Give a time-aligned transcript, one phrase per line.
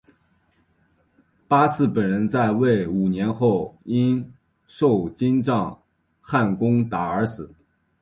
[1.47, 4.33] 八剌本人在位五年后因
[4.65, 5.79] 受金帐
[6.19, 7.53] 汗攻打而死。